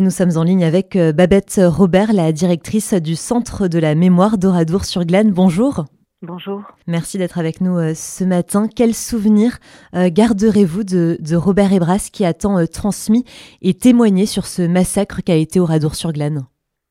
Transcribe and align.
Nous 0.00 0.10
sommes 0.10 0.36
en 0.36 0.44
ligne 0.44 0.62
avec 0.62 0.94
euh, 0.94 1.12
Babette 1.12 1.60
Robert, 1.60 2.12
la 2.12 2.30
directrice 2.30 2.94
du 2.94 3.16
Centre 3.16 3.66
de 3.66 3.80
la 3.80 3.96
mémoire 3.96 4.38
d'Oradour-sur-Glane. 4.38 5.32
Bonjour. 5.32 5.86
Bonjour. 6.22 6.62
Merci 6.86 7.18
d'être 7.18 7.36
avec 7.36 7.60
nous 7.60 7.76
euh, 7.76 7.94
ce 7.94 8.22
matin. 8.22 8.68
Quel 8.68 8.94
souvenir 8.94 9.58
euh, 9.96 10.08
garderez-vous 10.08 10.84
de, 10.84 11.34
Robert 11.34 11.72
Ebras 11.72 12.10
qui 12.12 12.24
a 12.24 12.32
tant 12.32 12.64
transmis 12.66 13.24
et 13.60 13.74
témoigné 13.74 14.26
sur 14.26 14.46
ce 14.46 14.62
massacre 14.62 15.20
qu'a 15.20 15.34
été 15.34 15.58
Oradour-sur-Glane? 15.58 16.46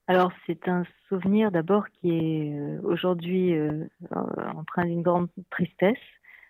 Alors 0.08 0.34
c'est 0.46 0.68
un 0.68 0.84
souvenir 1.08 1.50
d'abord 1.50 1.86
qui 2.02 2.12
est 2.12 2.60
aujourd'hui 2.84 3.56
train 4.68 4.86
d'une 4.86 5.02
grande 5.02 5.30
tristesse. 5.50 5.96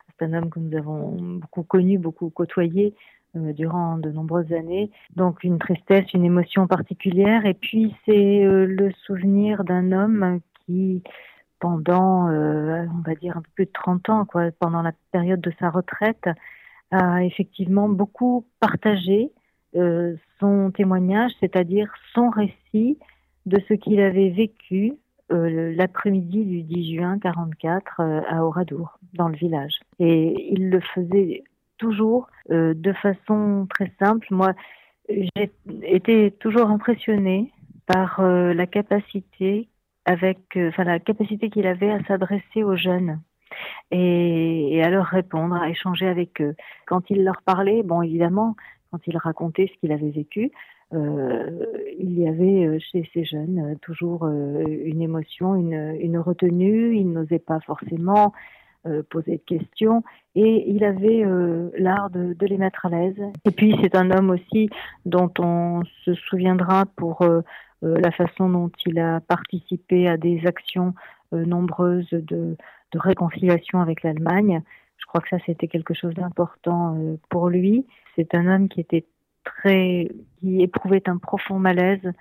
C'est 0.10 0.26
un 0.26 0.34
homme 0.34 0.50
que 0.50 0.60
nous 0.60 0.76
avons 0.76 1.18
beaucoup 1.39 1.62
connu, 1.62 2.00
beaucoup 2.00 2.32
côtoyé 2.32 2.96
euh, 3.38 3.54
durant 3.54 3.98
de 3.98 4.10
nombreuses 4.12 4.52
années. 4.54 4.92
Donc 5.16 5.44
une 5.44 5.60
tristesse, 5.60 6.14
une 6.14 6.24
émotion 6.24 6.68
particulière. 6.68 7.46
Et 7.46 7.54
puis 7.54 7.96
c'est 8.06 8.46
euh, 8.46 8.66
le 8.66 8.92
souvenir 9.06 9.64
d'un 9.64 9.92
homme 9.92 10.39
qui, 10.66 11.04
pendant, 11.60 12.30
euh, 12.30 12.86
on 12.94 13.02
va 13.02 13.16
dire, 13.16 13.38
un 13.38 13.42
peu 13.42 13.50
plus 13.56 13.66
de 13.66 13.71
30 13.74 14.10
ans, 14.10 14.25
quoi, 14.25 14.52
pendant 14.60 14.82
la 14.82 14.92
période 15.11 15.42
de 15.42 15.52
sa 15.60 15.70
retraite, 15.70 16.30
a 16.92 17.24
effectivement 17.24 17.89
beaucoup 17.89 18.46
partagé 18.60 19.32
son 20.39 20.72
témoignage, 20.72 21.32
c'est-à-dire 21.39 21.94
son 22.14 22.30
récit 22.32 22.97
de 23.46 23.61
ce 23.68 23.75
qu'il 23.75 24.00
avait 24.00 24.30
vécu 24.30 24.94
l'après-midi 25.30 26.46
du 26.46 26.64
10 26.64 26.96
juin 26.96 27.19
44 27.19 28.02
à 28.28 28.44
Oradour, 28.44 28.97
dans 29.14 29.28
le 29.28 29.36
village. 29.36 29.82
Et 30.00 30.33
il 30.52 30.69
le 30.69 30.80
faisait 30.80 31.44
toujours 31.78 32.28
euh, 32.52 32.73
de 32.76 32.94
façon 32.94 33.67
très 33.70 33.92
simple. 34.00 34.28
Moi, 34.31 34.54
j'ai 35.09 35.52
été 35.84 36.31
toujours 36.31 36.70
impressionnée 36.70 37.52
par 37.86 38.20
euh, 38.20 38.53
la 38.53 38.67
capacité 38.67 39.70
avec, 40.06 40.40
euh, 40.58 40.69
enfin 40.69 40.84
la 40.84 41.00
capacité 41.00 41.50
qu'il 41.50 41.67
avait 41.67 41.92
à 41.92 42.03
s'adresser 42.06 42.64
aux 42.64 42.75
jeunes 42.75 43.22
et, 43.92 44.81
à 44.84 44.89
leur 44.89 45.06
répondre, 45.06 45.56
à 45.56 45.69
échanger 45.69 46.08
avec 46.08 46.42
eux. 46.42 46.56
Quand 46.86 47.09
il 47.09 47.23
leur 47.23 47.42
parlait, 47.44 47.84
bon 47.84 48.02
évidemment, 48.02 48.56
quand 48.91 49.00
il 49.08 49.17
racontait 49.17 49.69
ce 49.73 49.80
qu'il 49.80 49.91
avait 49.91 50.12
vécu, 50.12 50.52
il 50.94 52.17
y 52.17 52.28
avait 52.28 52.80
chez 52.80 53.09
ces 53.14 53.25
jeunes 53.25 53.78
toujours 53.81 54.25
une 54.25 55.02
émotion, 55.02 55.56
une, 55.56 55.97
une 56.00 56.17
retenue. 56.17 56.95
Il 56.95 57.12
n'osait 57.12 57.39
pas 57.39 57.59
forcément 57.59 58.31
euh, 58.86 59.02
poser 59.09 59.38
de 59.38 59.44
questions 59.44 60.03
et 60.36 60.70
il 60.70 60.83
avait 60.83 61.25
euh, 61.25 61.72
l'art 61.78 62.09
de, 62.11 62.36
les 62.39 62.58
mettre 62.58 62.86
à 62.86 62.89
l'aise. 62.89 63.19
Et 63.44 63.52
puis 63.52 63.75
c'est 63.81 63.95
un 63.95 64.11
homme 64.11 64.30
aussi 64.30 64.69
dont 65.03 65.31
on 65.39 65.81
se 66.06 66.14
souviendra 66.14 66.86
pour 66.95 67.23
euh, 67.23 67.42
la 67.81 68.11
façon 68.11 68.50
dont 68.50 68.72
il 68.86 69.00
a 69.00 69.19
participé 69.19 70.08
à 70.08 70.16
des 70.16 70.45
actions 70.45 70.94
nombreuses 71.31 72.09
de, 72.11 72.56
de, 72.92 73.00
réconciliation 73.00 73.81
avec 73.81 74.03
l'Allemagne. 74.03 74.61
Je 74.97 75.06
crois 75.08 75.22
que 75.22 75.30
ça 75.30 75.38
c'était 75.45 75.67
quelque 75.67 75.95
chose 75.95 76.14
d'important 76.14 76.97
pour 77.30 77.50
lui. 77.50 77.86
C'est 78.16 78.36
un 78.36 78.47
homme 78.47 78.69
qui 78.69 78.80
était 78.80 79.06
très, 79.44 80.08
qui 80.39 80.62
éprouvait 80.62 81.09
un 81.09 81.17
profond 81.17 81.59
malaise 81.59 82.12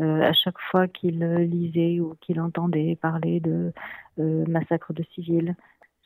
à 0.00 0.32
chaque 0.32 0.58
fois 0.70 0.88
qu'il 0.88 1.20
lisait 1.20 2.00
ou 2.00 2.14
qu'il 2.20 2.40
entendait 2.40 2.96
parler 2.96 3.40
de 3.40 3.72
massacres 4.18 4.92
de 4.92 5.04
civils, 5.14 5.54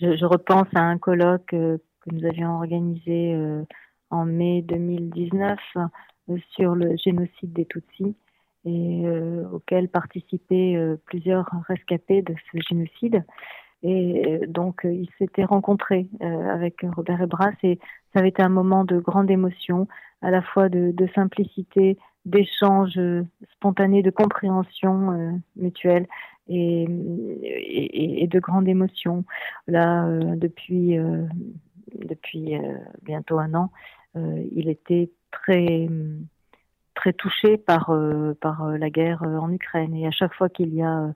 je, 0.02 0.24
repense 0.24 0.68
à 0.74 0.80
un 0.80 0.98
colloque 0.98 1.54
euh, 1.54 1.78
que 2.00 2.14
nous 2.14 2.24
avions 2.26 2.56
organisé 2.56 3.34
euh, 3.34 3.62
en 4.10 4.24
mai 4.24 4.62
2019 4.62 5.58
euh, 5.76 6.36
sur 6.50 6.74
le 6.74 6.96
génocide 6.96 7.52
des 7.52 7.66
Tutsis 7.66 8.16
et 8.64 9.02
auquel 9.52 9.88
participaient 9.88 10.78
plusieurs 11.06 11.50
rescapés 11.66 12.22
de 12.22 12.32
ce 12.52 12.58
génocide. 12.68 13.24
Et 13.82 14.40
donc, 14.46 14.82
ils 14.84 15.10
s'étaient 15.18 15.44
rencontrés 15.44 16.06
avec 16.20 16.84
Robert 16.96 17.20
Ebras 17.20 17.52
et 17.62 17.78
ça 18.12 18.20
avait 18.20 18.28
été 18.28 18.42
un 18.42 18.48
moment 18.48 18.84
de 18.84 18.98
grande 18.98 19.30
émotion, 19.30 19.88
à 20.20 20.30
la 20.30 20.40
fois 20.40 20.68
de, 20.68 20.94
simplicité, 21.14 21.98
d'échange 22.24 23.00
spontané, 23.56 24.02
de 24.02 24.10
compréhension 24.10 25.40
mutuelle 25.56 26.06
et, 26.48 28.28
de 28.30 28.38
grandes 28.38 28.68
émotions. 28.68 29.24
Là, 29.66 30.06
euh, 30.06 30.36
depuis, 30.36 30.98
euh, 30.98 31.26
depuis 31.94 32.56
euh, 32.56 32.78
bientôt 33.02 33.38
un 33.38 33.54
an, 33.54 33.70
il 34.14 34.68
était 34.68 35.10
très 35.30 35.88
très 36.94 37.14
touché 37.14 37.56
par 37.56 37.90
par 38.42 38.66
la 38.66 38.90
guerre 38.90 39.22
en 39.22 39.50
Ukraine 39.50 39.94
et 39.94 40.06
à 40.06 40.10
chaque 40.10 40.34
fois 40.34 40.50
qu'il 40.50 40.74
y 40.74 40.82
a 40.82 41.14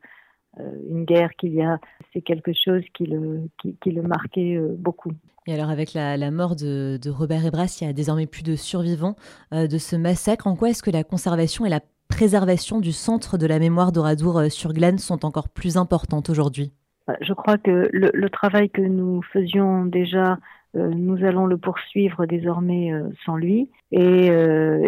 une 0.88 1.04
guerre 1.04 1.30
qu'il 1.38 1.54
y 1.54 1.62
a, 1.62 1.78
c'est 2.12 2.22
quelque 2.22 2.52
chose 2.52 2.82
qui 2.94 3.04
le, 3.06 3.42
qui, 3.60 3.76
qui 3.82 3.90
le 3.90 4.02
marquait 4.02 4.58
beaucoup. 4.78 5.12
Et 5.46 5.54
alors 5.54 5.70
avec 5.70 5.92
la, 5.94 6.16
la 6.16 6.30
mort 6.30 6.56
de, 6.56 6.98
de, 7.00 7.10
Robert 7.10 7.44
Ebras, 7.44 7.78
il 7.80 7.86
y 7.86 7.90
a 7.90 7.92
désormais 7.92 8.26
plus 8.26 8.42
de 8.42 8.56
survivants 8.56 9.16
de 9.52 9.78
ce 9.78 9.96
massacre. 9.96 10.46
En 10.46 10.56
quoi 10.56 10.70
est-ce 10.70 10.82
que 10.82 10.90
la 10.90 11.04
conservation 11.04 11.64
et 11.66 11.68
la 11.68 11.80
préservation 12.08 12.80
du 12.80 12.92
centre 12.92 13.38
de 13.38 13.46
la 13.46 13.58
mémoire 13.58 13.92
d'Oradour-sur-Glane 13.92 14.94
euh, 14.94 14.98
sont 14.98 15.24
encore 15.24 15.48
plus 15.48 15.76
importantes 15.76 16.30
aujourd'hui? 16.30 16.72
Bah, 17.06 17.16
Je 17.20 17.32
crois 17.32 17.58
que 17.58 17.88
le, 17.92 18.30
travail 18.30 18.70
que 18.70 18.80
nous 18.80 19.22
faisions 19.32 19.84
déjà, 19.84 20.38
euh, 20.76 20.90
nous 20.90 21.24
allons 21.24 21.46
le 21.46 21.56
poursuivre 21.56 22.26
désormais 22.26 22.92
euh, 22.92 23.08
sans 23.24 23.36
lui. 23.36 23.70
Et 23.92 24.26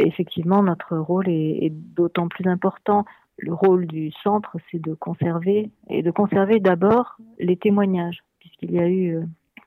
effectivement, 0.04 0.62
notre 0.62 0.96
rôle 0.96 1.28
est, 1.28 1.70
d'autant 1.70 2.28
plus 2.28 2.46
important. 2.48 3.04
Le 3.38 3.54
rôle 3.54 3.86
du 3.86 4.10
centre, 4.22 4.56
c'est 4.70 4.80
de 4.80 4.94
conserver, 4.94 5.70
et 5.88 6.02
de 6.02 6.10
conserver 6.10 6.60
d'abord 6.60 7.16
les 7.38 7.56
témoignages, 7.56 8.22
puisqu'il 8.40 8.72
y 8.72 8.78
a 8.78 8.88
eu 8.88 9.20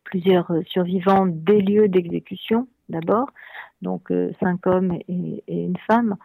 plusieurs 0.04 0.52
survivants 0.68 1.26
des 1.26 1.62
lieux 1.62 1.88
d'exécution 1.88 2.68
d'abord, 2.90 3.30
donc 3.82 4.12
cinq 4.42 4.68
hommes 4.68 4.98
et, 5.08 5.44
une 5.48 5.78
femme. 5.88 6.18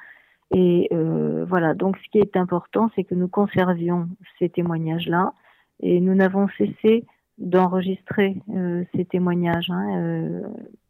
Et 0.53 0.89
euh, 0.93 1.45
voilà, 1.49 1.75
donc 1.75 1.97
ce 1.99 2.11
qui 2.11 2.19
est 2.19 2.37
important, 2.37 2.91
c'est 2.95 3.05
que 3.05 3.15
nous 3.15 3.29
conservions 3.29 4.09
ces 4.39 4.49
témoignages-là 4.49 5.33
et 5.81 6.01
nous 6.01 6.15
n'avons 6.15 6.49
cessé 6.59 7.05
d'enregistrer 7.39 8.37
euh, 8.55 8.85
ces 8.95 9.05
témoignages. 9.05 9.71
Hein, 9.71 9.99
euh, 9.99 10.43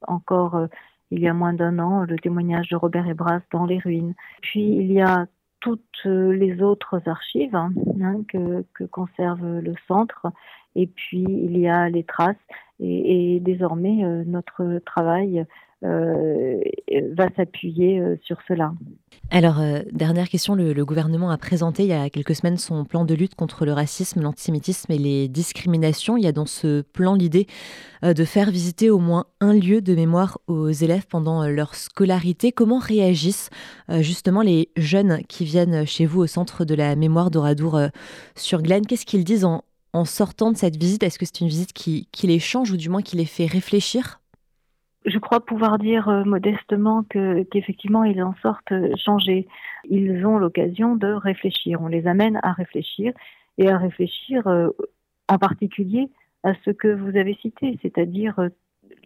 encore 0.06 0.54
euh, 0.56 0.66
il 1.10 1.20
y 1.20 1.28
a 1.28 1.34
moins 1.34 1.52
d'un 1.52 1.78
an, 1.78 2.02
le 2.02 2.16
témoignage 2.16 2.68
de 2.68 2.76
Robert 2.76 3.08
Ebras 3.08 3.40
dans 3.52 3.64
les 3.64 3.78
ruines. 3.78 4.14
Puis 4.42 4.62
il 4.62 4.92
y 4.92 5.00
a 5.00 5.26
toutes 5.66 6.04
les 6.04 6.62
autres 6.62 7.00
archives 7.06 7.56
hein, 7.56 7.72
hein 8.00 8.22
que, 8.28 8.84
conserve 8.84 9.58
le 9.58 9.74
centre. 9.88 10.28
Et 10.76 10.86
puis 10.86 11.24
il 11.28 11.58
y 11.58 11.66
a 11.66 11.88
les 11.88 12.04
traces. 12.04 12.36
Et, 12.78 13.34
et 13.34 13.40
désormais, 13.40 14.04
notre 14.26 14.80
travail 14.86 15.44
euh, 15.84 16.58
va 17.12 17.28
s'appuyer 17.36 18.00
euh, 18.00 18.16
sur 18.24 18.38
cela. 18.48 18.72
Alors, 19.30 19.60
euh, 19.60 19.80
dernière 19.92 20.30
question, 20.30 20.54
le, 20.54 20.84
gouvernement 20.86 21.30
a 21.30 21.36
présenté 21.36 21.82
il 21.82 21.90
y 21.90 21.92
a 21.92 22.08
quelques 22.08 22.34
semaines 22.34 22.56
son 22.56 22.86
plan 22.86 23.04
de 23.04 23.14
lutte 23.14 23.34
contre 23.34 23.66
le 23.66 23.74
racisme, 23.74 24.22
l'antisémitisme 24.22 24.90
et 24.90 24.98
les 24.98 25.28
discriminations. 25.28 26.16
Il 26.16 26.24
y 26.24 26.28
a 26.28 26.32
dans 26.32 26.46
ce 26.46 26.80
plan 26.80 27.14
l'idée 27.14 27.46
de 28.02 28.24
faire 28.24 28.50
visiter 28.50 28.88
au 28.88 28.98
moins 28.98 29.26
un 29.40 29.52
lieu 29.52 29.82
de 29.82 29.94
mémoire 29.94 30.38
aux 30.46 30.70
élèves 30.70 31.06
pendant 31.06 31.46
leur 31.46 31.74
scolarité. 31.74 32.52
Comment 32.52 32.78
réagissent 32.78 33.50
justement 34.00 34.42
les 34.42 34.70
jeunes 34.76 35.22
qui 35.28 35.44
viennent 35.44 35.86
chez 35.86 36.06
vous 36.06 36.20
au 36.20 36.26
centre 36.26 36.64
de 36.64 36.74
la 36.74 36.94
mémoire 36.94 37.30
d'Oradour 37.30 37.80
sur 38.36 38.62
Glen? 38.62 38.86
Qu'est-ce 38.86 39.06
qu'ils 39.06 39.24
disent 39.24 39.44
en, 39.44 39.62
sortant 40.04 40.52
de 40.52 40.56
cette 40.56 40.76
visite? 40.76 41.02
Est-ce 41.02 41.18
que 41.18 41.26
c'est 41.26 41.40
une 41.40 41.48
visite 41.48 41.72
qui 41.72 42.06
les 42.22 42.38
change 42.38 42.70
ou 42.70 42.76
du 42.76 42.88
moins 42.88 43.02
qui 43.02 43.16
les 43.16 43.24
fait 43.24 43.46
réfléchir? 43.46 44.20
Je 45.06 45.18
crois 45.18 45.40
pouvoir 45.40 45.78
dire 45.78 46.08
euh, 46.08 46.24
modestement 46.24 47.04
que 47.04 47.44
qu'effectivement 47.44 48.04
ils 48.04 48.22
en 48.22 48.34
sortent 48.42 48.72
euh, 48.72 48.92
changés. 48.96 49.46
Ils 49.88 50.26
ont 50.26 50.38
l'occasion 50.38 50.96
de 50.96 51.12
réfléchir. 51.12 51.80
On 51.80 51.86
les 51.86 52.06
amène 52.06 52.40
à 52.42 52.52
réfléchir 52.52 53.12
et 53.56 53.68
à 53.68 53.78
réfléchir 53.78 54.46
euh, 54.48 54.70
en 55.28 55.38
particulier 55.38 56.10
à 56.42 56.54
ce 56.64 56.70
que 56.70 56.88
vous 56.88 57.16
avez 57.16 57.34
cité, 57.40 57.78
c'est-à-dire 57.82 58.36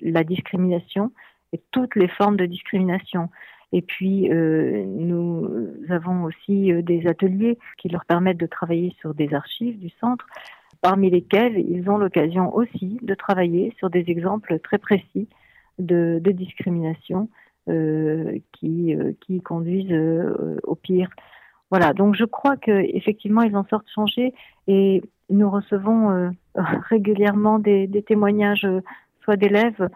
la 0.03 0.25
discrimination 0.25 1.13
et 1.53 1.61
toutes 1.71 1.97
les 1.97 2.09
formes 2.09 2.37
de 2.37 2.45
discrimination. 2.45 3.31
Et 3.73 3.81
puis, 3.81 4.29
nous 4.29 5.49
avons 5.89 6.25
aussi 6.25 6.71
des 6.83 7.07
ateliers 7.07 7.57
qui 7.79 7.89
leur 7.89 8.05
permettent 8.05 8.37
de 8.37 8.47
travailler 8.47 8.95
sur 9.01 9.15
des 9.15 9.33
archives 9.33 9.79
du 9.79 9.89
centre, 10.01 10.27
parmi 10.83 11.09
lesquels 11.09 11.57
ils 11.57 11.89
ont 11.89 11.97
l'occasion 11.97 12.55
aussi 12.55 12.99
de 13.01 13.15
travailler 13.15 13.73
sur 13.79 13.89
des 13.89 14.05
exemples 14.09 14.59
très 14.59 14.79
précis 14.79 15.29
de, 15.81 16.21
discrimination 16.25 17.29
euh, 17.69 18.39
qui, 18.53 18.95
euh, 18.95 19.13
qui 19.21 19.41
conduisent 19.43 19.93
euh, 19.93 20.59
au 20.65 20.75
pire. 20.75 21.11
Voilà, 21.71 21.93
donc 21.93 22.15
je 22.15 22.25
crois 22.25 22.57
qu'effectivement, 22.57 23.43
ils 23.43 23.55
en 23.55 23.65
sortent 23.65 23.91
changés 23.95 24.35
et 24.67 25.03
nous 25.29 25.49
recevons 25.51 26.33
régulièrement 26.89 27.59
des, 27.59 28.05
témoignages, 28.07 28.67
soit 29.23 29.37
d'élèves, 29.37 29.89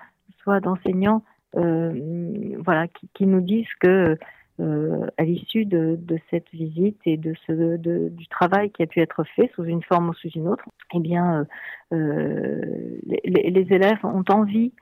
soit 0.42 0.60
d'enseignants, 0.60 1.24
voilà, 1.54 2.86
qui, 3.14 3.26
nous 3.26 3.40
disent 3.40 3.74
que 3.80 4.16
à 4.60 5.24
l'issue 5.24 5.64
de, 5.64 5.98
cette 6.30 6.48
visite 6.52 7.00
et 7.06 7.16
de 7.16 7.34
ce, 7.44 7.76
du 7.76 8.28
travail 8.28 8.70
qui 8.70 8.84
a 8.84 8.86
pu 8.86 9.00
être 9.00 9.24
fait 9.34 9.50
sous 9.56 9.64
une 9.64 9.82
forme 9.82 10.10
ou 10.10 10.14
sous 10.14 10.28
une 10.28 10.46
autre, 10.46 10.64
eh 10.94 11.00
bien, 11.00 11.44
les, 11.90 13.20
les, 13.24 13.66
élèves 13.74 14.04
ont 14.04 14.24
envie, 14.28 14.72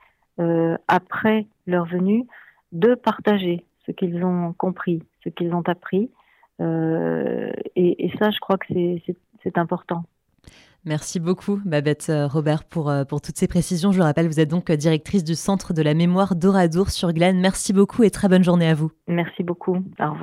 après 0.87 1.45
leur 1.67 1.85
venue, 1.85 2.25
de 2.71 2.95
partager 2.95 3.65
ce 3.85 3.91
qu'ils 3.91 4.23
ont 4.23 4.53
compris, 4.53 5.03
ce 5.23 5.29
qu'ils 5.29 5.53
ont 5.53 5.63
appris. 5.67 6.09
Euh, 6.61 7.51
et, 7.75 8.11
ça, 8.19 8.29
je 8.31 8.39
crois 8.39 8.57
que 8.57 8.67
c'est 9.43 9.57
important. 9.57 10.03
Merci 10.85 11.21
beaucoup, 11.21 11.61
Babette 11.63 12.07
euh, 12.09 12.27
Robert, 12.27 12.65
pour, 12.65 12.89
euh, 12.89 13.05
pour 13.05 13.21
toutes 13.21 13.37
ces 13.37 13.47
précisions. 13.47 13.93
Je 13.93 13.99
le 13.99 14.03
rappelle, 14.03 14.27
vous 14.27 14.41
êtes 14.41 14.49
donc 14.49 14.69
directrice 14.69 15.23
du 15.23 15.33
Centre 15.33 15.73
de 15.73 15.81
la 15.81 15.93
mémoire 15.93 16.35
d'Oradour 16.35 16.89
sur 16.89 17.13
Glane. 17.13 17.39
Merci 17.39 17.71
beaucoup 17.71 18.03
et 18.03 18.09
très 18.09 18.27
bonne 18.27 18.43
journée 18.43 18.67
à 18.67 18.73
vous. 18.73 18.91
Merci 19.07 19.43
beaucoup. 19.43 19.75
Au 19.75 20.11
revoir. 20.11 20.17